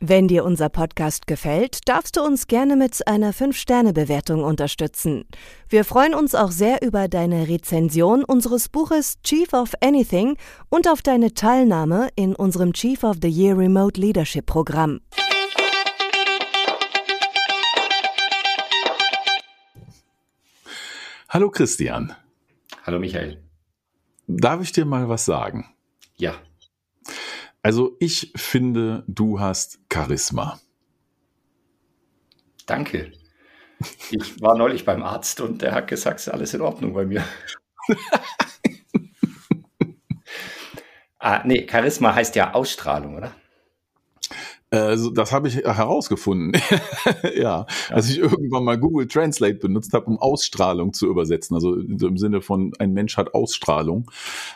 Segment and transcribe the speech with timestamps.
[0.00, 5.24] Wenn dir unser Podcast gefällt, darfst du uns gerne mit einer 5-Sterne-Bewertung unterstützen.
[5.68, 10.36] Wir freuen uns auch sehr über deine Rezension unseres Buches Chief of Anything
[10.68, 15.00] und auf deine Teilnahme in unserem Chief of the Year Remote Leadership Programm.
[21.28, 22.14] Hallo Christian.
[22.84, 23.42] Hallo Michael.
[24.28, 25.66] Darf ich dir mal was sagen?
[26.14, 26.34] Ja.
[27.62, 30.60] Also ich finde, du hast Charisma.
[32.66, 33.12] Danke.
[34.10, 37.24] Ich war neulich beim Arzt und der hat gesagt, ist alles in Ordnung bei mir.
[41.18, 43.34] ah, nee, Charisma heißt ja Ausstrahlung, oder?
[44.70, 46.60] Also das habe ich herausgefunden.
[47.36, 51.54] ja, als ich irgendwann mal Google Translate benutzt habe, um Ausstrahlung zu übersetzen.
[51.54, 54.10] Also im Sinne von ein Mensch hat Ausstrahlung.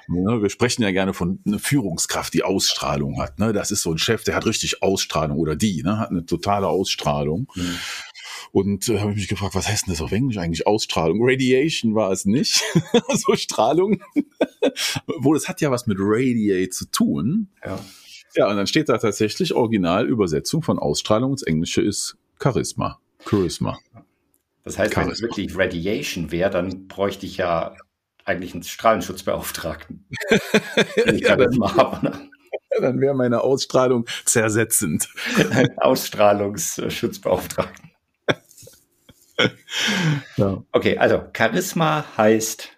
[0.09, 3.39] Wir sprechen ja gerne von einer Führungskraft, die Ausstrahlung hat.
[3.39, 3.55] Ne?
[3.55, 5.99] Das ist so ein Chef, der hat richtig Ausstrahlung oder die ne?
[5.99, 7.49] hat eine totale Ausstrahlung.
[7.55, 7.79] Mhm.
[8.53, 10.67] Und äh, habe ich mich gefragt, was heißt denn das auf Englisch eigentlich?
[10.67, 11.21] Ausstrahlung.
[11.23, 12.63] Radiation war es nicht.
[13.15, 14.03] so Strahlung.
[15.19, 17.49] Wo das hat ja was mit Radiate zu tun.
[17.65, 17.79] Ja.
[18.35, 23.01] Ja, und dann steht da tatsächlich Originalübersetzung von Ausstrahlung ins Englische ist Charisma.
[23.29, 23.79] Charisma.
[24.65, 25.09] Das heißt, Charisma.
[25.09, 27.77] wenn es wirklich Radiation wäre, dann bräuchte ich ja
[28.25, 30.07] eigentlich einen Strahlenschutzbeauftragten.
[31.05, 32.07] wenn ich ja, Charisma habe.
[32.07, 32.31] Ne?
[32.81, 35.09] Dann wäre meine Ausstrahlung zersetzend.
[35.51, 37.91] Ein Ausstrahlungsschutzbeauftragten.
[40.37, 40.63] ja.
[40.73, 42.71] Okay, also Charisma heißt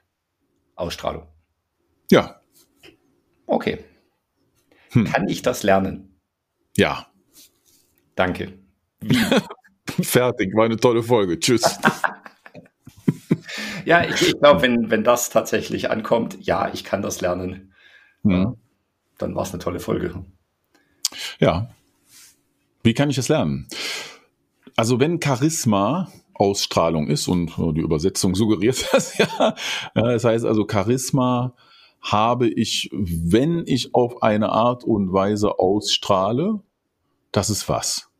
[0.74, 1.28] Ausstrahlung.
[2.10, 2.40] Ja.
[3.46, 3.84] Okay.
[4.94, 5.04] Hm.
[5.04, 6.20] Kann ich das lernen?
[6.76, 7.06] Ja.
[8.14, 8.58] Danke.
[10.02, 11.38] Fertig, war eine tolle Folge.
[11.38, 11.62] Tschüss.
[13.84, 17.74] ja, ich, ich glaube, wenn, wenn das tatsächlich ankommt, ja, ich kann das lernen,
[18.22, 18.56] hm.
[19.18, 20.24] dann war es eine tolle Folge.
[21.38, 21.70] Ja.
[22.82, 23.68] Wie kann ich es lernen?
[24.76, 29.54] Also wenn Charisma Ausstrahlung ist und die Übersetzung suggeriert das ja.
[29.94, 31.54] Das heißt also Charisma
[32.04, 36.60] habe ich, wenn ich auf eine Art und Weise ausstrahle,
[37.32, 38.10] das ist was.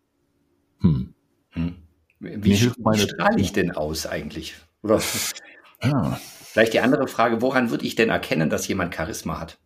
[0.81, 1.15] Hm.
[1.51, 1.77] Hm.
[2.19, 3.07] Wie strahle
[3.37, 4.55] ich denn aus eigentlich?
[4.83, 5.01] Oder
[5.83, 6.19] ja.
[6.43, 9.59] vielleicht die andere Frage, woran würde ich denn erkennen, dass jemand Charisma hat?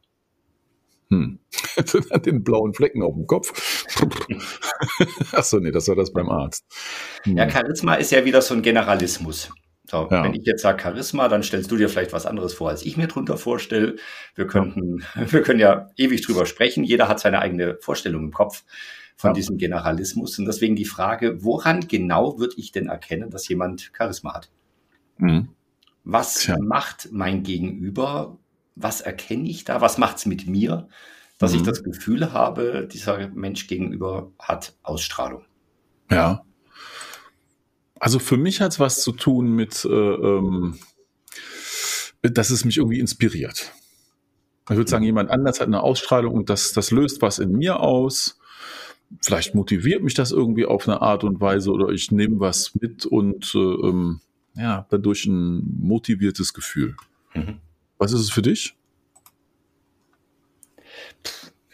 [1.10, 1.38] Hm.
[2.26, 3.86] Den blauen Flecken auf dem Kopf.
[5.32, 6.64] Achso, nee, das war das beim Arzt.
[7.22, 7.36] Hm.
[7.36, 9.50] Ja, Charisma ist ja wieder so ein Generalismus.
[9.90, 10.22] So, ja.
[10.22, 12.98] Wenn ich jetzt sage Charisma, dann stellst du dir vielleicht was anderes vor, als ich
[12.98, 13.96] mir drunter vorstelle.
[14.34, 16.84] Wir könnten, wir können ja ewig drüber sprechen.
[16.84, 18.64] Jeder hat seine eigene Vorstellung im Kopf
[19.16, 19.34] von ja.
[19.34, 20.38] diesem Generalismus.
[20.38, 24.50] Und deswegen die Frage, woran genau würde ich denn erkennen, dass jemand Charisma hat?
[25.16, 25.48] Mhm.
[26.04, 26.56] Was Tja.
[26.60, 28.38] macht mein Gegenüber?
[28.76, 29.80] Was erkenne ich da?
[29.80, 30.86] Was macht es mit mir,
[31.38, 31.58] dass mhm.
[31.58, 35.46] ich das Gefühl habe, dieser Mensch gegenüber hat Ausstrahlung?
[36.10, 36.44] Ja.
[38.00, 40.78] Also für mich hat es was zu tun mit, äh, ähm,
[42.22, 43.72] dass es mich irgendwie inspiriert.
[44.70, 47.80] Ich würde sagen, jemand anders hat eine Ausstrahlung und das, das löst was in mir
[47.80, 48.38] aus.
[49.22, 53.06] Vielleicht motiviert mich das irgendwie auf eine Art und Weise oder ich nehme was mit
[53.06, 54.20] und äh, ähm,
[54.54, 56.96] ja, dadurch ein motiviertes Gefühl.
[57.34, 57.60] Mhm.
[57.96, 58.74] Was ist es für dich?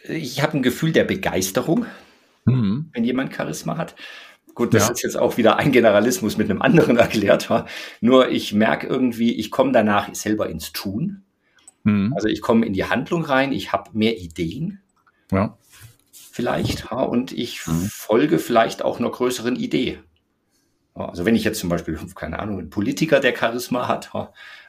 [0.07, 1.85] Ich habe ein Gefühl der Begeisterung,
[2.45, 2.89] mhm.
[2.93, 3.95] wenn jemand Charisma hat.
[4.55, 4.93] Gut, das ja.
[4.93, 7.49] ist jetzt auch wieder ein Generalismus mit einem anderen erklärt.
[7.99, 11.23] Nur ich merke irgendwie, ich komme danach selber ins Tun.
[11.83, 12.13] Mhm.
[12.15, 14.79] Also ich komme in die Handlung rein, ich habe mehr Ideen.
[15.31, 15.57] Ja.
[16.11, 16.91] Vielleicht.
[16.91, 17.89] Und ich mhm.
[17.91, 19.99] folge vielleicht auch einer größeren Idee.
[20.93, 24.11] Also wenn ich jetzt zum Beispiel, keine Ahnung, ein Politiker, der Charisma hat,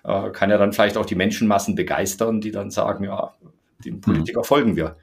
[0.03, 3.35] äh, kann er dann vielleicht auch die Menschenmassen begeistern, die dann sagen, ja,
[3.85, 4.45] dem Politiker mhm.
[4.45, 4.97] folgen wir.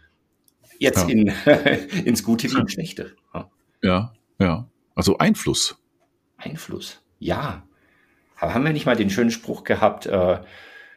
[0.79, 1.15] Jetzt ja.
[1.15, 1.27] in,
[2.05, 3.15] ins Gute wie ins Schlechte.
[3.81, 4.67] Ja, ja.
[4.95, 5.77] Also Einfluss.
[6.37, 7.63] Einfluss, ja.
[8.39, 10.39] Aber haben wir nicht mal den schönen Spruch gehabt, äh,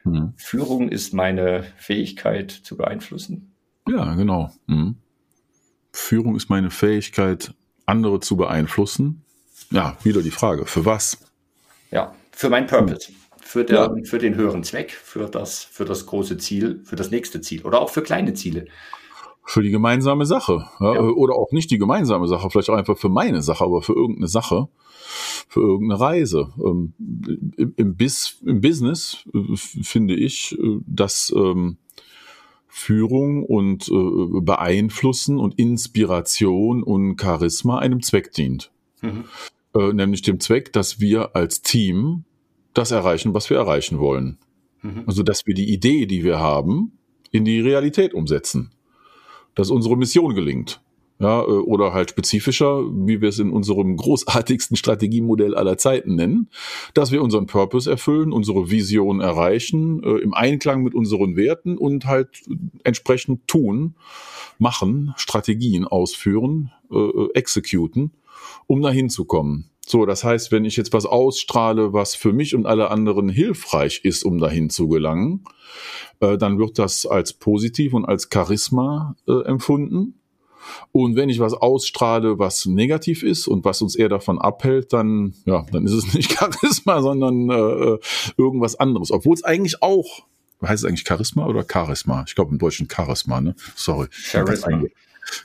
[0.06, 0.34] hm.
[0.36, 3.54] Führung ist meine Fähigkeit zu beeinflussen?
[3.88, 4.52] Ja, genau.
[4.68, 4.96] Hm.
[5.92, 7.54] Führung ist meine Fähigkeit,
[7.86, 9.24] andere zu beeinflussen.
[9.70, 11.18] Ja, wieder die Frage, für was?
[11.90, 13.08] Ja, für mein Purpose.
[13.08, 13.14] Hm.
[13.40, 14.04] Für, der, ja.
[14.04, 17.80] für den höheren Zweck, für das, für das große Ziel, für das nächste Ziel oder
[17.80, 18.66] auch für kleine Ziele
[19.46, 20.68] für die gemeinsame Sache.
[20.80, 20.94] Ja?
[20.94, 21.00] Ja.
[21.00, 24.28] Oder auch nicht die gemeinsame Sache, vielleicht auch einfach für meine Sache, aber für irgendeine
[24.28, 24.68] Sache,
[25.48, 26.52] für irgendeine Reise.
[26.58, 26.92] Ähm,
[27.56, 31.78] im, im, Bis, Im Business äh, finde ich, äh, dass ähm,
[32.66, 38.72] Führung und äh, Beeinflussen und Inspiration und Charisma einem Zweck dient.
[39.00, 39.24] Mhm.
[39.74, 42.24] Äh, nämlich dem Zweck, dass wir als Team
[42.74, 44.38] das erreichen, was wir erreichen wollen.
[44.82, 45.04] Mhm.
[45.06, 46.98] Also, dass wir die Idee, die wir haben,
[47.30, 48.72] in die Realität umsetzen.
[49.56, 50.80] Dass unsere Mission gelingt.
[51.18, 56.50] Ja, äh, oder halt spezifischer, wie wir es in unserem großartigsten Strategiemodell aller Zeiten nennen,
[56.92, 62.04] dass wir unseren Purpose erfüllen, unsere Vision erreichen, äh, im Einklang mit unseren Werten und
[62.04, 62.42] halt
[62.84, 63.94] entsprechend tun,
[64.58, 68.12] machen, Strategien ausführen, äh, äh exekuten,
[68.66, 69.70] um dahin zu kommen.
[69.88, 74.00] So, das heißt, wenn ich jetzt was ausstrahle, was für mich und alle anderen hilfreich
[74.02, 75.44] ist, um dahin zu gelangen,
[76.18, 80.14] äh, dann wird das als positiv und als Charisma äh, empfunden.
[80.90, 85.34] Und wenn ich was ausstrahle, was negativ ist und was uns eher davon abhält, dann,
[85.44, 87.98] ja, dann ist es nicht Charisma, sondern äh,
[88.36, 89.12] irgendwas anderes.
[89.12, 90.26] Obwohl es eigentlich auch,
[90.62, 92.24] heißt es eigentlich Charisma oder Charisma?
[92.26, 93.54] Ich glaube im Deutschen Charisma, ne?
[93.76, 94.08] Sorry.
[94.10, 94.82] Charisma.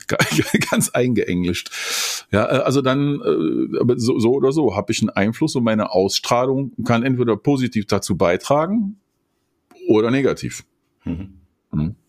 [0.70, 1.70] ganz eingeenglischt.
[2.30, 5.92] Ja, äh, also dann, äh, so, so oder so, habe ich einen Einfluss und meine
[5.92, 9.00] Ausstrahlung kann entweder positiv dazu beitragen
[9.88, 10.64] oder negativ.
[11.04, 11.38] Mhm.
[11.72, 11.96] Mhm.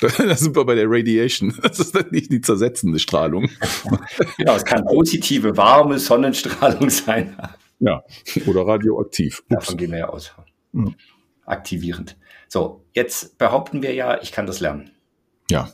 [0.00, 1.54] Da sind wir bei der Radiation.
[1.62, 3.50] Das ist dann nicht die zersetzende Strahlung.
[4.38, 7.36] genau, es kann positive, warme Sonnenstrahlung sein.
[7.80, 8.02] Ja,
[8.46, 9.40] oder radioaktiv.
[9.40, 9.48] Ups.
[9.48, 10.32] Davon gehen wir ja aus.
[10.72, 10.94] Mhm.
[11.44, 12.16] Aktivierend.
[12.48, 14.90] So, jetzt behaupten wir ja, ich kann das lernen.
[15.50, 15.70] Ja.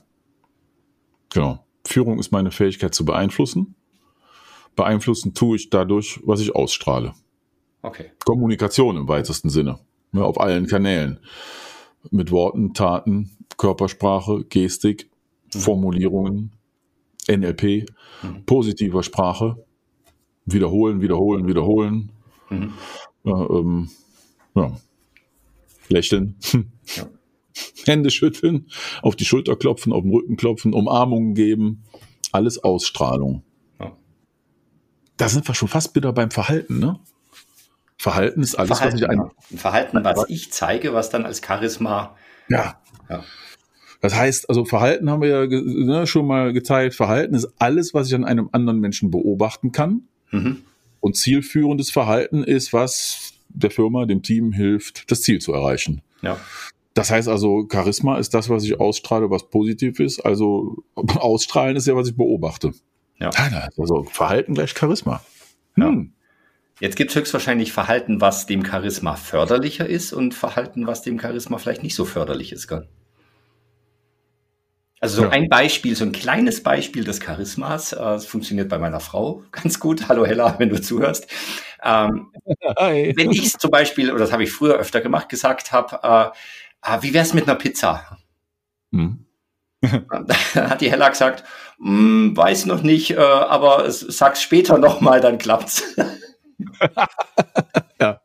[1.36, 1.62] Genau.
[1.86, 3.74] Führung ist meine Fähigkeit zu beeinflussen.
[4.74, 7.12] Beeinflussen tue ich dadurch, was ich ausstrahle.
[7.82, 8.10] Okay.
[8.24, 9.78] Kommunikation im weitesten Sinne.
[10.12, 11.20] Ja, auf allen Kanälen.
[12.10, 15.10] Mit Worten, Taten, Körpersprache, Gestik,
[15.52, 15.58] mhm.
[15.58, 16.52] Formulierungen,
[17.28, 17.86] NLP,
[18.22, 18.46] mhm.
[18.46, 19.62] positiver Sprache,
[20.46, 22.12] wiederholen, wiederholen, wiederholen.
[22.48, 22.72] Mhm.
[23.24, 23.90] Ja, ähm,
[24.54, 24.80] ja.
[25.90, 26.36] Lächeln.
[26.96, 27.06] Ja.
[27.84, 28.66] Hände schütteln,
[29.02, 31.84] auf die Schulter klopfen, auf den Rücken klopfen, Umarmungen geben.
[32.32, 33.42] Alles Ausstrahlung.
[33.80, 33.96] Ja.
[35.16, 37.00] Da sind wir schon fast wieder beim Verhalten, ne?
[37.98, 39.20] Verhalten ist alles, Verhalten, was ich ein.
[39.20, 42.16] Ein Verhalten, was ich zeige, was dann als Charisma.
[42.48, 42.80] Ja.
[43.08, 43.24] ja.
[44.00, 46.94] Das heißt, also Verhalten haben wir ja ne, schon mal geteilt.
[46.94, 50.02] Verhalten ist alles, was ich an einem anderen Menschen beobachten kann.
[50.30, 50.62] Mhm.
[51.00, 56.02] Und zielführendes Verhalten ist, was der Firma, dem Team hilft, das Ziel zu erreichen.
[56.22, 56.38] Ja.
[56.96, 60.24] Das heißt also, Charisma ist das, was ich ausstrahle, was positiv ist.
[60.24, 62.72] Also ausstrahlen ist ja, was ich beobachte.
[63.18, 63.30] Ja.
[63.76, 65.22] Also Verhalten gleich Charisma.
[65.74, 66.14] Hm.
[66.80, 71.58] Jetzt gibt es höchstwahrscheinlich Verhalten, was dem Charisma förderlicher ist und Verhalten, was dem Charisma
[71.58, 72.66] vielleicht nicht so förderlich ist.
[72.66, 72.88] Gell?
[74.98, 75.30] Also so ja.
[75.32, 79.78] ein Beispiel, so ein kleines Beispiel des Charismas, äh, das funktioniert bei meiner Frau ganz
[79.78, 80.08] gut.
[80.08, 81.26] Hallo Hella, wenn du zuhörst.
[81.84, 82.32] Ähm,
[82.78, 86.36] wenn ich zum Beispiel, oder das habe ich früher öfter gemacht, gesagt habe, äh,
[86.86, 88.18] ah, wie wär's mit einer Pizza?
[88.92, 89.26] Hm.
[90.54, 91.44] hat die Hella gesagt,
[91.78, 95.82] hm, weiß noch nicht, äh, aber sag's später nochmal, dann klappt's.
[98.00, 98.20] ja.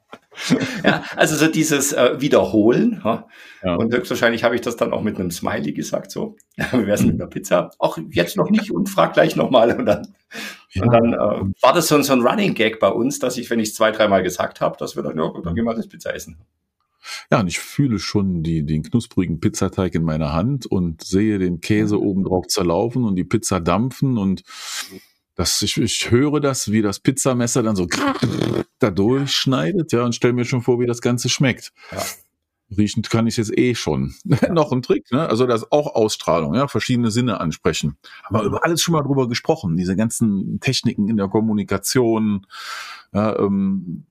[0.84, 3.02] ja, also so dieses äh, Wiederholen.
[3.04, 3.28] Ja?
[3.76, 6.38] Und höchstwahrscheinlich habe ich das dann auch mit einem Smiley gesagt, so,
[6.72, 7.72] wie wär's mit einer Pizza?
[7.80, 9.76] Auch jetzt noch nicht und frag gleich nochmal.
[9.78, 10.16] Und dann,
[10.72, 10.84] ja.
[10.84, 13.60] und dann äh, war das so, so ein Running Gag bei uns, dass ich, wenn
[13.60, 16.16] ich es zwei, dreimal gesagt habe, dass wir dann, ja, dann gehen wir das Pizza
[16.16, 16.38] essen.
[17.32, 21.62] Ja, und ich fühle schon die, den knusprigen Pizzateig in meiner Hand und sehe den
[21.62, 22.02] Käse mhm.
[22.02, 24.44] oben drauf zerlaufen und die Pizza dampfen und
[25.36, 27.88] das, ich, ich höre das, wie das Pizzamesser dann so
[28.80, 31.72] da durchschneidet, ja, und stelle mir schon vor, wie das Ganze schmeckt.
[31.92, 32.04] Ja.
[32.78, 34.14] Riechen kann ich jetzt eh schon.
[34.42, 34.52] Ja.
[34.54, 35.28] Noch ein Trick, ne?
[35.28, 37.98] Also das ist auch Ausstrahlung, ja, verschiedene Sinne ansprechen.
[38.24, 42.48] Aber über alles schon mal drüber gesprochen, diese ganzen Techniken in der Kommunikation,
[43.14, 44.06] ja, ähm,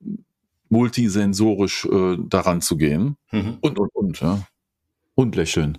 [0.71, 3.17] multisensorisch äh, daran zu gehen.
[3.31, 3.57] Mhm.
[3.61, 4.47] Und, und, und, ja.
[5.15, 5.77] Und lächeln.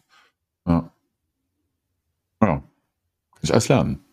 [0.67, 0.93] Ja.
[2.43, 2.63] Ja.
[3.41, 4.05] Ich alles lernen.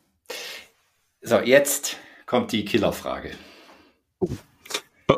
[1.22, 3.32] So, jetzt kommt die Killerfrage.
[4.20, 4.30] Oh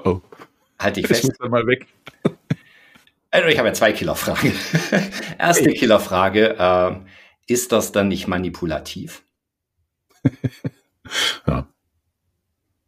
[0.04, 0.22] oh.
[0.80, 1.24] Halt dich fest.
[1.24, 1.88] Ich muss mal weg.
[3.34, 4.52] Also ich habe ja zwei Killerfragen.
[5.40, 5.74] Erste hey.
[5.74, 6.96] Killerfrage, äh,
[7.48, 9.24] ist das dann nicht manipulativ?
[11.48, 11.66] ja.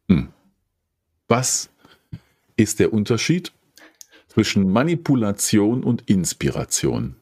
[0.09, 0.33] Hm.
[1.29, 1.69] Was
[2.55, 3.51] ist der Unterschied
[4.27, 7.15] zwischen Manipulation und Inspiration.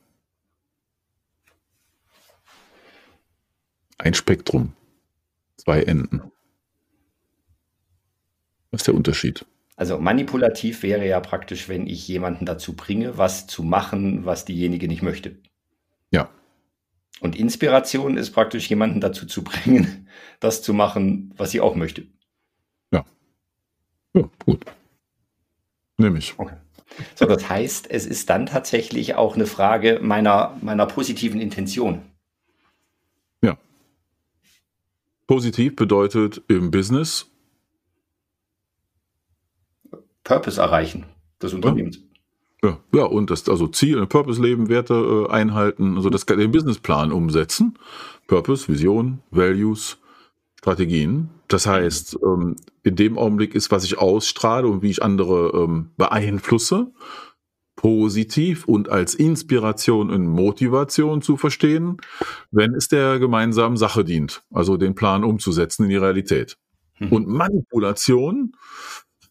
[3.98, 4.74] Ein Spektrum,
[5.58, 6.22] zwei Enden.
[8.72, 9.46] Was ist der Unterschied?
[9.76, 14.88] Also manipulativ wäre ja praktisch, wenn ich jemanden dazu bringe, was zu machen, was diejenige
[14.88, 15.38] nicht möchte.
[16.12, 16.30] Ja.
[17.20, 20.08] Und Inspiration ist praktisch jemanden dazu zu bringen,
[20.40, 22.08] das zu machen, was sie auch möchte.
[22.92, 23.06] Ja.
[24.14, 24.66] Ja, gut.
[26.02, 26.34] Nehme ich.
[26.38, 26.56] Okay.
[27.16, 32.02] So, das heißt, es ist dann tatsächlich auch eine Frage meiner, meiner positiven Intention.
[33.42, 33.58] Ja.
[35.28, 37.28] Positiv bedeutet im Business
[40.24, 41.06] Purpose erreichen
[41.42, 42.00] des Unternehmens.
[42.64, 47.12] Ja, ja, und das also Ziel, Purpose leben, Werte äh, einhalten, also das den Businessplan
[47.12, 47.78] umsetzen.
[48.28, 49.98] Purpose, Vision, Values,
[50.62, 51.30] Strategien.
[51.48, 55.90] Das heißt, ähm, in dem Augenblick ist, was ich ausstrahle und wie ich andere ähm,
[55.98, 56.92] beeinflusse,
[57.76, 61.98] positiv und als Inspiration und Motivation zu verstehen,
[62.52, 66.58] wenn es der gemeinsamen Sache dient, also den Plan umzusetzen in die Realität.
[67.00, 67.12] Mhm.
[67.12, 68.54] Und Manipulation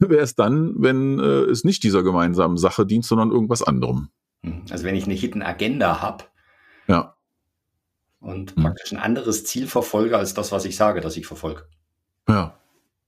[0.00, 4.08] wäre es dann, wenn äh, es nicht dieser gemeinsamen Sache dient, sondern irgendwas anderem.
[4.42, 4.62] Hm.
[4.70, 6.24] Also wenn ich eine Hidden Agenda habe.
[6.88, 7.14] Ja.
[8.20, 8.62] Und hm.
[8.62, 11.64] praktisch ein anderes Ziel verfolge als das, was ich sage, dass ich verfolge.
[12.28, 12.56] Ja.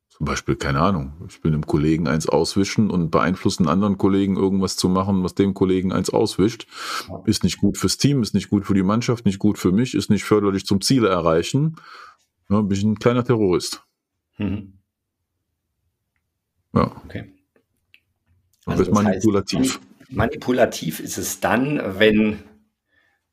[0.08, 4.76] Zum Beispiel, keine Ahnung, ich bin einem Kollegen eins auswischen und beeinflussen anderen Kollegen irgendwas
[4.76, 6.66] zu machen, was dem Kollegen eins auswischt.
[7.08, 7.22] Ja.
[7.24, 9.94] Ist nicht gut fürs Team, ist nicht gut für die Mannschaft, nicht gut für mich,
[9.94, 11.76] ist nicht förderlich zum Ziele erreichen.
[12.50, 13.82] Ja, bin ich ein kleiner Terrorist.
[14.36, 14.74] Mhm.
[16.74, 16.92] Ja.
[17.04, 17.32] Okay.
[18.66, 19.60] Also das manipulativ.
[19.60, 22.38] Heißt, manipulativ ist es dann, wenn,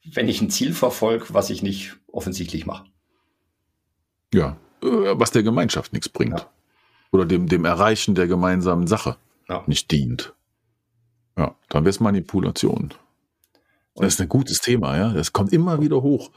[0.03, 2.85] wenn ich ein Ziel verfolge, was ich nicht offensichtlich mache.
[4.33, 6.39] Ja, äh, was der Gemeinschaft nichts bringt.
[6.39, 6.49] Ja.
[7.11, 9.63] Oder dem, dem Erreichen der gemeinsamen Sache ja.
[9.67, 10.33] nicht dient.
[11.37, 12.93] Ja, dann wäre es Manipulation.
[13.93, 15.13] Und das ist ein gutes Thema, ja.
[15.13, 16.31] Das kommt immer wieder hoch.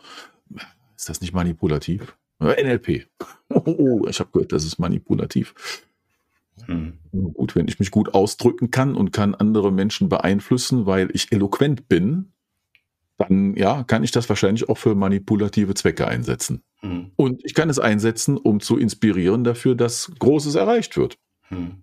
[0.96, 2.16] Ist das nicht manipulativ?
[2.40, 3.06] NLP.
[3.54, 5.84] Oh, oh, ich habe gehört, das ist manipulativ.
[6.64, 6.98] Hm.
[7.34, 11.86] Gut, wenn ich mich gut ausdrücken kann und kann andere Menschen beeinflussen, weil ich eloquent
[11.86, 12.32] bin,
[13.28, 16.62] dann ja, kann ich das wahrscheinlich auch für manipulative Zwecke einsetzen.
[16.80, 17.12] Hm.
[17.16, 21.18] Und ich kann es einsetzen, um zu inspirieren dafür, dass Großes erreicht wird.
[21.48, 21.82] Hm.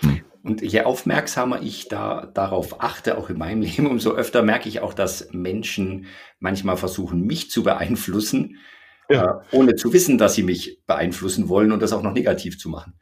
[0.00, 0.20] hm.
[0.42, 4.80] Und je aufmerksamer ich da darauf achte, auch in meinem Leben, umso öfter merke ich
[4.80, 6.06] auch, dass Menschen
[6.38, 8.56] manchmal versuchen, mich zu beeinflussen,
[9.08, 9.42] ja.
[9.52, 12.68] äh, ohne zu wissen, dass sie mich beeinflussen wollen und das auch noch negativ zu
[12.68, 12.94] machen.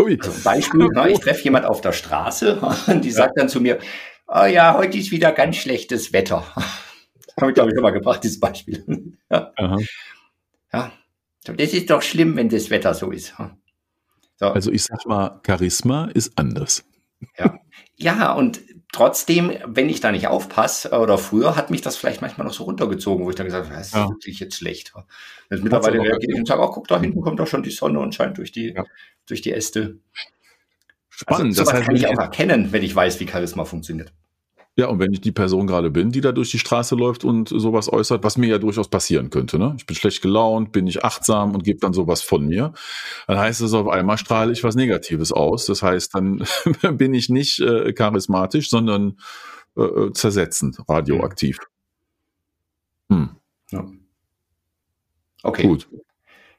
[0.00, 0.18] Ui.
[0.20, 3.78] Also Beispiel, na, ich treffe jemand auf der Straße und die sagt dann zu mir,
[4.28, 6.44] oh ja, heute ist wieder ganz schlechtes Wetter.
[7.36, 8.84] Das habe ich, glaube ich, schon mal gebracht, dieses Beispiel.
[9.28, 9.52] ja.
[10.72, 10.92] ja.
[11.42, 13.34] Das ist doch schlimm, wenn das Wetter so ist.
[14.36, 14.46] So.
[14.46, 16.84] Also ich sag mal, Charisma ist anders.
[17.36, 17.58] Ja.
[17.96, 18.60] ja, und
[18.92, 22.54] trotzdem, wenn ich da nicht aufpasse, äh, oder früher hat mich das vielleicht manchmal noch
[22.54, 24.08] so runtergezogen, wo ich dann gesagt habe, das ist ja.
[24.08, 24.92] wirklich jetzt schlecht.
[25.50, 27.98] Jetzt mittlerweile reagiere ich und sage, oh, guck, da hinten kommt doch schon die Sonne
[27.98, 28.84] und scheint durch die, ja.
[29.26, 29.98] durch die Äste.
[31.24, 31.58] Spannend.
[31.58, 34.12] Also, das heißt, kann ich auch erkennen, wenn ich weiß, wie Charisma funktioniert.
[34.76, 37.48] Ja, und wenn ich die Person gerade bin, die da durch die Straße läuft und
[37.48, 39.74] sowas äußert, was mir ja durchaus passieren könnte, ne?
[39.78, 42.72] Ich bin schlecht gelaunt, bin nicht achtsam und gebe dann sowas von mir,
[43.28, 45.66] dann heißt es auf einmal strahle ich was Negatives aus.
[45.66, 46.44] Das heißt, dann
[46.98, 49.16] bin ich nicht äh, charismatisch, sondern
[49.76, 51.60] äh, äh zersetzend, radioaktiv.
[53.10, 53.30] Hm.
[53.70, 53.86] Ja.
[55.44, 55.68] Okay.
[55.68, 55.88] Gut.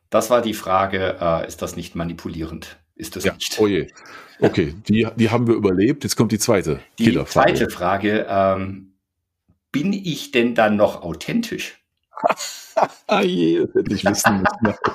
[0.09, 2.77] Das war die Frage, äh, ist das nicht manipulierend?
[2.95, 3.33] Ist das ja.
[3.33, 3.57] nicht?
[3.59, 3.87] Oh je.
[4.39, 6.03] Okay, die, die haben wir überlebt.
[6.03, 6.79] Jetzt kommt die zweite.
[6.99, 8.25] Die zweite Frage.
[8.29, 8.93] Ähm,
[9.71, 11.83] bin ich denn dann noch authentisch?
[13.07, 14.43] ah je, das hätte ich wissen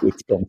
[0.01, 0.47] müssen.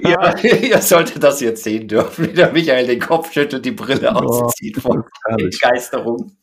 [0.00, 4.10] ja, ihr solltet das jetzt sehen dürfen, wie der Michael den Kopf schüttelt, die Brille
[4.14, 5.06] oh, auszieht vor
[5.36, 6.36] Begeisterung.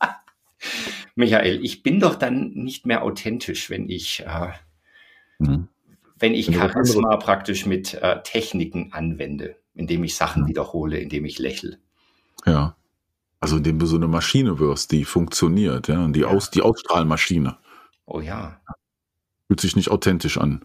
[1.14, 4.52] Michael, ich bin doch dann nicht mehr authentisch, wenn ich, äh,
[5.44, 5.68] hm.
[6.18, 11.78] wenn ich Charisma praktisch mit äh, Techniken anwende, indem ich Sachen wiederhole, indem ich lächle.
[12.46, 12.76] Ja.
[13.40, 16.28] Also indem du so eine Maschine wirst, die funktioniert, ja, die, ja.
[16.28, 17.58] Aus, die Ausstrahlmaschine.
[18.06, 18.60] Oh ja.
[19.48, 20.64] Fühlt sich nicht authentisch an.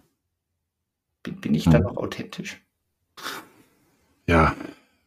[1.24, 1.74] Bin, bin ich hm.
[1.74, 2.62] dann noch authentisch?
[4.28, 4.56] Ja,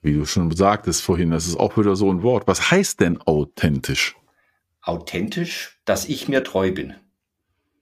[0.02, 2.48] wie du schon sagtest vorhin, das ist auch wieder so ein Wort.
[2.48, 4.16] Was heißt denn authentisch?
[4.82, 6.94] Authentisch, dass ich mir treu bin.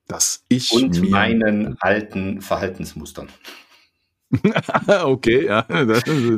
[0.08, 3.28] Dass ich und meinen alten Verhaltensmustern.
[5.04, 5.66] okay, ja.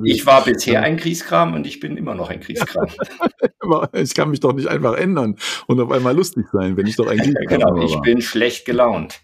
[0.05, 2.87] Ich war bisher ein Kriegskram und ich bin immer noch ein Kriegskram.
[3.93, 7.09] ich kann mich doch nicht einfach ändern und auf einmal lustig sein, wenn ich doch
[7.09, 7.87] ein Kriegskram genau, bin.
[7.87, 9.21] Genau, ich bin schlecht gelaunt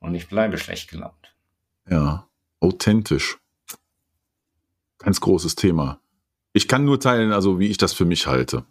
[0.00, 1.34] und ich bleibe schlecht gelaunt.
[1.88, 2.26] Ja,
[2.60, 3.38] authentisch.
[4.98, 6.00] Ganz großes Thema.
[6.52, 8.64] Ich kann nur teilen, also wie ich das für mich halte.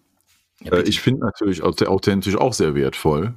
[0.62, 3.36] Ja, ich finde natürlich authentisch auch sehr wertvoll.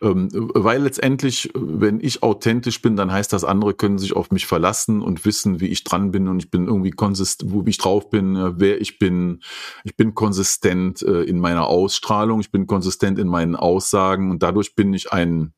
[0.00, 4.46] Ähm, weil letztendlich, wenn ich authentisch bin, dann heißt das, andere können sich auf mich
[4.46, 8.08] verlassen und wissen, wie ich dran bin und ich bin irgendwie konsistent, wo ich drauf
[8.10, 9.40] bin, äh, wer ich bin.
[9.84, 14.76] Ich bin konsistent äh, in meiner Ausstrahlung, ich bin konsistent in meinen Aussagen und dadurch
[14.76, 15.52] bin ich ein,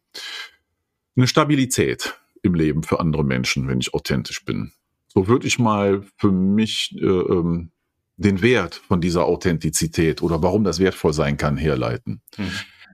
[1.17, 4.73] eine Stabilität im Leben für andere Menschen, wenn ich authentisch bin.
[5.09, 7.73] So würde ich mal für mich äh, ähm,
[8.17, 12.23] den Wert von dieser Authentizität oder warum das wertvoll sein kann, herleiten.
[12.39, 12.51] Mhm.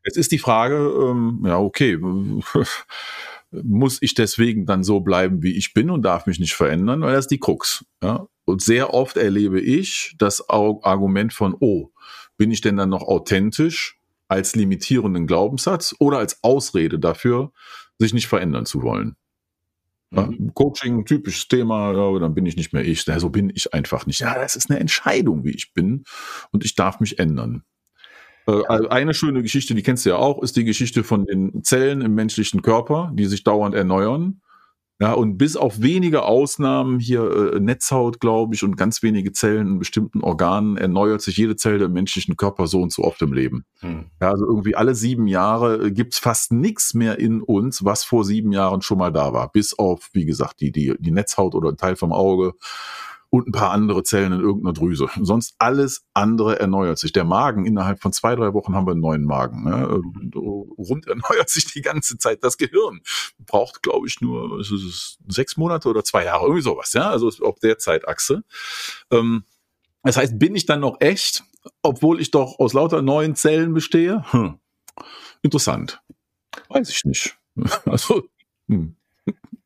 [0.06, 1.98] Jetzt ist die Frage, ähm, ja, okay,
[3.50, 7.12] muss ich deswegen dann so bleiben, wie ich bin und darf mich nicht verändern, weil
[7.12, 7.84] das ist die Krux.
[8.02, 8.26] Ja?
[8.44, 11.90] Und sehr oft erlebe ich das Argument von, oh,
[12.36, 13.98] bin ich denn dann noch authentisch
[14.28, 17.52] als limitierenden Glaubenssatz oder als Ausrede dafür,
[17.98, 19.16] sich nicht verändern zu wollen?
[20.10, 20.52] Mhm.
[20.54, 23.04] Coaching, typisches Thema, ja, dann bin ich nicht mehr ich.
[23.06, 24.20] Ja, so bin ich einfach nicht.
[24.20, 26.04] Ja, das ist eine Entscheidung, wie ich bin
[26.52, 27.64] und ich darf mich ändern.
[28.46, 32.00] Äh, eine schöne Geschichte, die kennst du ja auch, ist die Geschichte von den Zellen
[32.00, 34.40] im menschlichen Körper, die sich dauernd erneuern.
[34.98, 39.66] Ja, und bis auf wenige Ausnahmen hier äh, Netzhaut, glaube ich, und ganz wenige Zellen
[39.66, 43.34] in bestimmten Organen erneuert sich jede Zelle im menschlichen Körper so und so oft im
[43.34, 43.66] Leben.
[43.80, 44.06] Hm.
[44.22, 48.24] Ja, also irgendwie alle sieben Jahre äh, gibt's fast nichts mehr in uns, was vor
[48.24, 49.52] sieben Jahren schon mal da war.
[49.52, 52.54] Bis auf, wie gesagt, die, die, die Netzhaut oder ein Teil vom Auge
[53.36, 55.08] und ein paar andere Zellen in irgendeiner Drüse.
[55.20, 57.12] Sonst alles andere erneuert sich.
[57.12, 59.64] Der Magen, innerhalb von zwei, drei Wochen haben wir einen neuen Magen.
[59.64, 60.00] Ne?
[60.34, 62.42] Rund erneuert sich die ganze Zeit.
[62.42, 63.02] Das Gehirn
[63.38, 64.64] braucht, glaube ich, nur
[65.28, 66.94] sechs Monate oder zwei Jahre, irgendwie sowas.
[66.94, 68.42] Ja, also auf der Zeitachse.
[69.10, 69.44] Ähm,
[70.02, 71.44] das heißt, bin ich dann noch echt,
[71.82, 74.24] obwohl ich doch aus lauter neuen Zellen bestehe?
[74.32, 74.58] Hm.
[75.42, 76.00] Interessant.
[76.68, 77.38] Weiß ich nicht.
[77.86, 78.22] Also,
[78.68, 78.95] hm.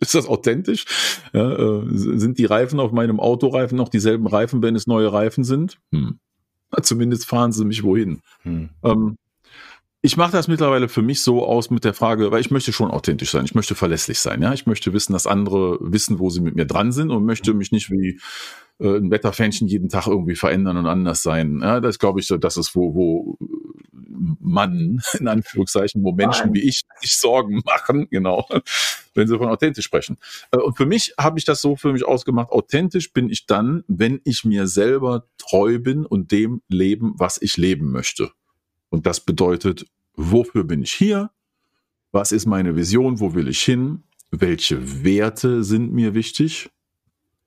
[0.00, 0.86] Ist das authentisch?
[1.32, 5.44] Ja, äh, sind die Reifen auf meinem Autoreifen noch dieselben Reifen, wenn es neue Reifen
[5.44, 5.78] sind?
[5.92, 6.18] Hm.
[6.82, 8.22] Zumindest fahren sie mich wohin.
[8.42, 8.70] Hm.
[8.82, 9.16] Ähm,
[10.02, 12.90] ich mache das mittlerweile für mich so aus mit der Frage, weil ich möchte schon
[12.90, 16.40] authentisch sein, ich möchte verlässlich sein, ja, ich möchte wissen, dass andere wissen, wo sie
[16.40, 18.18] mit mir dran sind und möchte mich nicht wie
[18.78, 21.60] äh, ein Wetterfähnchen jeden Tag irgendwie verändern und anders sein.
[21.62, 23.38] Ja, das glaube ich so, das ist wo, wo
[24.40, 26.54] Mann, in Anführungszeichen, wo Menschen Nein.
[26.54, 28.46] wie ich sich Sorgen machen, genau,
[29.14, 30.18] wenn sie von authentisch sprechen.
[30.50, 33.84] Äh, und für mich habe ich das so für mich ausgemacht, authentisch bin ich dann,
[33.88, 38.30] wenn ich mir selber treu bin und dem leben, was ich leben möchte.
[38.88, 41.30] Und das bedeutet, wofür bin ich hier?
[42.12, 43.20] Was ist meine Vision?
[43.20, 44.02] Wo will ich hin?
[44.30, 46.70] Welche Werte sind mir wichtig?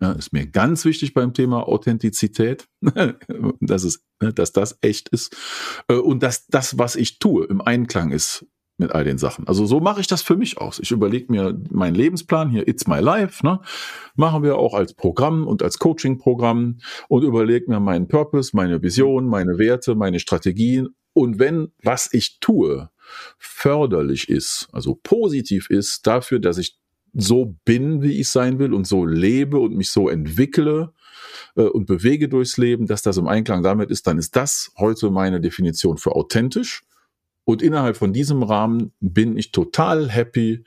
[0.01, 2.67] Ja, ist mir ganz wichtig beim Thema Authentizität,
[3.61, 5.35] dass, es, ne, dass das echt ist
[5.87, 8.45] äh, und dass das, was ich tue, im Einklang ist
[8.77, 9.47] mit all den Sachen.
[9.47, 10.79] Also so mache ich das für mich aus.
[10.79, 13.59] Ich überlege mir meinen Lebensplan hier, It's My Life, ne?
[14.15, 19.27] machen wir auch als Programm und als Coaching-Programm und überlege mir meinen Purpose, meine Vision,
[19.27, 20.89] meine Werte, meine Strategien.
[21.13, 22.89] Und wenn was ich tue
[23.37, 26.77] förderlich ist, also positiv ist dafür, dass ich
[27.13, 30.93] so bin, wie ich sein will und so lebe und mich so entwickle
[31.55, 35.11] äh, und bewege durchs Leben, dass das im Einklang damit ist, dann ist das heute
[35.11, 36.83] meine Definition für authentisch.
[37.45, 40.63] Und innerhalb von diesem Rahmen bin ich total happy,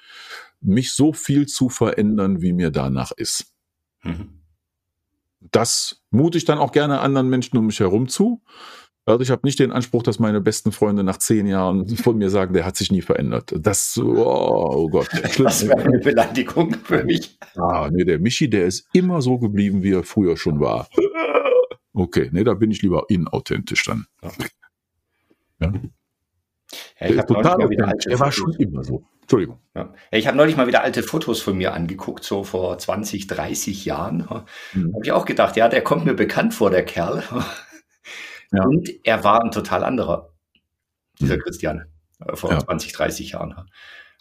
[0.60, 3.54] mich so viel zu verändern, wie mir danach ist.
[4.02, 4.42] Mhm.
[5.40, 8.42] Das mute ich dann auch gerne anderen Menschen um mich herum zu.
[9.04, 12.28] Also ich habe nicht den Anspruch, dass meine besten Freunde nach zehn Jahren von mir
[12.28, 13.54] sagen, der hat sich nie verändert.
[13.56, 15.08] Das, oh, oh Gott.
[15.38, 17.38] Das wäre eine Beleidigung für mich.
[17.54, 20.88] Ah, nee, der Michi, der ist immer so geblieben, wie er früher schon war.
[21.92, 24.06] Okay, nee, da bin ich lieber inauthentisch dann.
[25.60, 25.72] Ja.
[26.98, 29.04] Ja, der, total der war schon immer so.
[29.20, 29.58] Entschuldigung.
[29.74, 29.92] Ja.
[30.12, 34.28] Ich habe neulich mal wieder alte Fotos von mir angeguckt, so vor 20, 30 Jahren.
[34.72, 34.94] Mhm.
[34.94, 37.22] Habe ich auch gedacht, ja, der kommt mir bekannt vor, der Kerl.
[38.52, 38.64] Ja.
[38.64, 40.32] Und er war ein total anderer,
[41.18, 41.40] dieser mhm.
[41.40, 41.86] Christian,
[42.24, 42.60] äh, vor ja.
[42.60, 43.68] 20, 30 Jahren.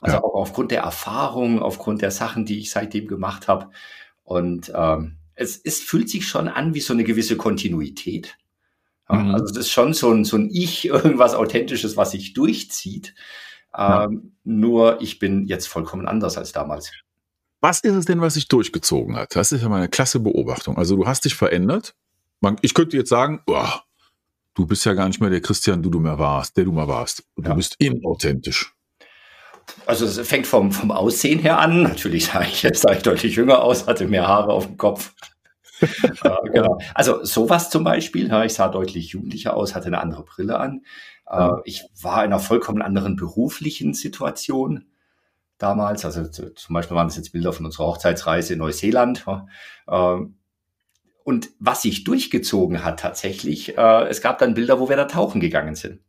[0.02, 3.70] Also auch aufgrund der Erfahrung, aufgrund der Sachen, die ich seitdem gemacht habe.
[4.24, 8.38] Und ähm, es, es fühlt sich schon an wie so eine gewisse Kontinuität.
[9.10, 9.36] Mhm.
[9.36, 13.14] Also das ist schon so ein, so ein Ich, irgendwas Authentisches, was sich durchzieht.
[13.78, 16.92] Ähm, nur ich bin jetzt vollkommen anders als damals.
[17.62, 19.36] Was ist es denn, was sich durchgezogen hat?
[19.36, 20.78] Das ist ja mal eine klasse Beobachtung.
[20.78, 21.96] Also du hast dich verändert.
[22.40, 23.68] Man, ich könnte jetzt sagen, oh,
[24.54, 26.88] du bist ja gar nicht mehr der Christian, du du mehr warst, der du mal
[26.88, 27.24] warst.
[27.36, 27.54] Du ja.
[27.54, 28.74] bist inauthentisch.
[29.86, 31.84] Also es fängt vom, vom Aussehen her an.
[31.84, 35.14] Natürlich sah ich jetzt sah ich deutlich jünger aus, hatte mehr Haare auf dem Kopf.
[36.24, 36.80] Äh, genau.
[36.94, 38.28] Also sowas zum Beispiel.
[38.28, 40.84] Ja, ich sah deutlich jugendlicher aus, hatte eine andere Brille an.
[41.30, 44.86] Äh, ich war in einer vollkommen anderen beruflichen Situation
[45.58, 46.06] damals.
[46.06, 49.26] Also zum Beispiel waren das jetzt Bilder von unserer Hochzeitsreise in Neuseeland.
[49.88, 50.18] Äh,
[51.24, 55.42] und was sich durchgezogen hat tatsächlich, äh, es gab dann Bilder, wo wir da tauchen
[55.42, 56.00] gegangen sind.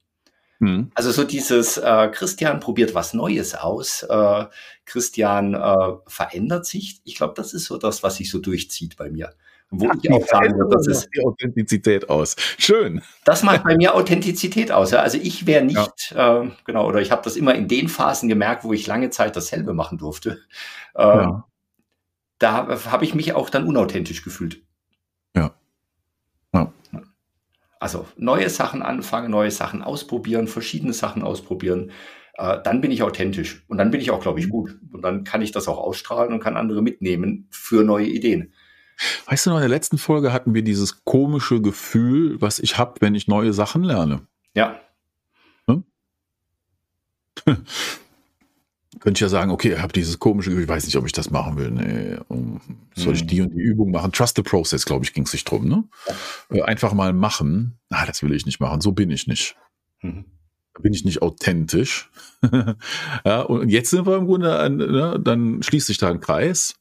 [0.59, 0.91] Mhm.
[0.95, 4.45] Also so dieses äh, Christian probiert was Neues aus, äh,
[4.85, 7.01] Christian äh, verändert sich.
[7.05, 9.35] Ich glaube, das ist so das, was sich so durchzieht bei mir.
[9.70, 12.37] Wo Ach, ich auch sagen würde, das ist die Authentizität aus.
[12.59, 13.02] Schön.
[13.24, 14.92] Das macht bei mir Authentizität aus.
[14.92, 15.00] Ja?
[15.00, 16.42] Also ich wäre nicht, ja.
[16.42, 19.35] äh, genau, oder ich habe das immer in den Phasen gemerkt, wo ich lange Zeit
[19.35, 20.38] dasselbe machen durfte.
[20.94, 21.44] Äh, ja.
[22.38, 24.62] Da habe ich mich auch dann unauthentisch gefühlt.
[25.35, 25.55] Ja.
[26.55, 26.72] ja.
[27.81, 31.90] Also neue Sachen anfangen, neue Sachen ausprobieren, verschiedene Sachen ausprobieren.
[32.35, 34.79] Äh, dann bin ich authentisch und dann bin ich auch, glaube ich, gut.
[34.92, 38.52] Und dann kann ich das auch ausstrahlen und kann andere mitnehmen für neue Ideen.
[39.27, 43.01] Weißt du noch, in der letzten Folge hatten wir dieses komische Gefühl, was ich habe,
[43.01, 44.27] wenn ich neue Sachen lerne.
[44.55, 44.81] Ja.
[45.69, 45.85] Hm?
[49.01, 51.13] Könnte ich ja sagen, okay, ich habe dieses komische Gefühl, ich weiß nicht, ob ich
[51.13, 51.71] das machen will.
[51.71, 52.17] Nee,
[52.95, 53.27] soll ich hm.
[53.27, 54.11] die und die Übung machen?
[54.13, 55.69] Trust the process, glaube ich, ging es sich drum.
[55.69, 55.85] Ne?
[56.51, 56.57] Ja.
[56.57, 57.79] Äh, einfach mal machen.
[57.91, 58.81] Ah, das will ich nicht machen.
[58.81, 59.57] So bin ich nicht.
[60.03, 60.25] Mhm.
[60.81, 62.11] Bin ich nicht authentisch.
[63.25, 66.75] ja, und jetzt sind wir im Grunde, an, ne, dann schließt sich da ein Kreis.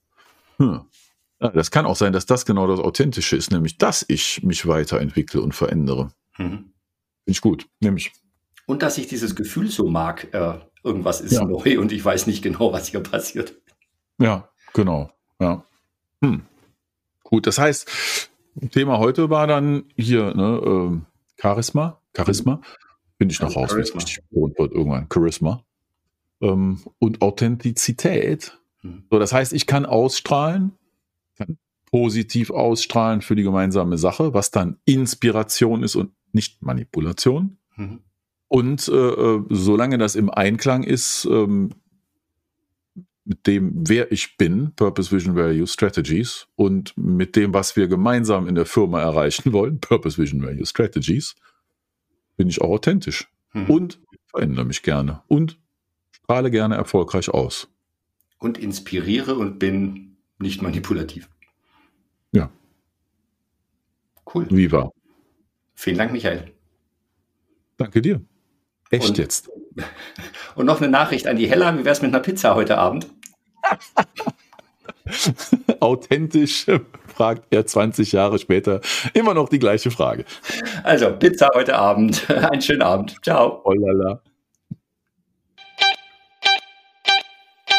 [0.57, 0.81] Hm.
[1.41, 4.67] Ja, das kann auch sein, dass das genau das Authentische ist, nämlich, dass ich mich
[4.67, 6.11] weiterentwickle und verändere.
[6.37, 6.47] Mhm.
[6.47, 6.71] Finde
[7.25, 8.13] ich gut, nämlich.
[8.65, 11.43] Und dass ich dieses Gefühl so mag, äh, irgendwas ist ja.
[11.43, 13.55] neu und ich weiß nicht genau, was hier passiert.
[14.17, 15.11] Ja, genau.
[15.39, 15.65] Ja.
[16.21, 16.43] Hm.
[17.23, 18.29] Gut, das heißt,
[18.71, 21.99] Thema heute war dann hier, ne, äh, Charisma.
[22.15, 22.61] Charisma.
[23.17, 25.07] Finde ich noch raus, wie es richtig wird irgendwann.
[25.11, 25.63] Charisma.
[26.41, 28.57] Ähm, und Authentizität.
[28.81, 29.03] Hm.
[29.09, 30.73] So, das heißt, ich kann ausstrahlen,
[31.91, 37.57] positiv ausstrahlen für die gemeinsame Sache, was dann Inspiration ist und nicht Manipulation.
[37.75, 38.01] Mhm.
[38.47, 41.71] Und äh, äh, solange das im Einklang ist ähm,
[43.23, 48.47] mit dem, wer ich bin, Purpose, Vision, Value, Strategies, und mit dem, was wir gemeinsam
[48.47, 51.35] in der Firma erreichen wollen, Purpose, Vision, Value, Strategies,
[52.37, 53.69] bin ich auch authentisch mhm.
[53.69, 55.59] und verändere mich gerne und
[56.11, 57.67] strahle gerne erfolgreich aus.
[58.37, 61.29] Und inspiriere und bin nicht manipulativ.
[62.31, 62.49] Ja.
[64.33, 64.47] Cool.
[64.49, 64.91] Viva.
[65.73, 66.51] Vielen Dank, Michael.
[67.77, 68.21] Danke dir.
[68.89, 69.49] Echt und, jetzt?
[70.55, 71.73] Und noch eine Nachricht an die Hella.
[71.73, 73.07] Wie wäre es mit einer Pizza heute Abend?
[75.79, 76.65] Authentisch
[77.07, 78.81] fragt er 20 Jahre später
[79.13, 80.25] immer noch die gleiche Frage.
[80.83, 82.29] Also, Pizza heute Abend.
[82.29, 83.17] Einen schönen Abend.
[83.21, 83.61] Ciao.
[83.65, 84.21] Oh lala.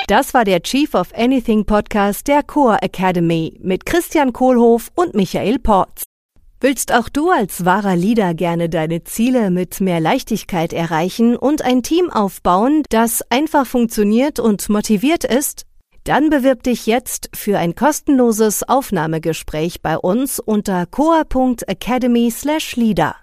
[0.09, 5.59] Das war der Chief of Anything Podcast der Core Academy mit Christian Kohlhoff und Michael
[5.59, 6.05] Porz.
[6.61, 11.83] Willst auch du als wahrer Leader gerne deine Ziele mit mehr Leichtigkeit erreichen und ein
[11.83, 15.65] Team aufbauen, das einfach funktioniert und motiviert ist?
[16.05, 23.17] Dann bewirb dich jetzt für ein kostenloses Aufnahmegespräch bei uns unter coa.academy/leader.